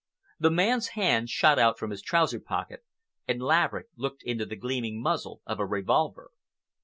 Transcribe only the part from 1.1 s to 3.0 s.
shot out from his trouser pocket,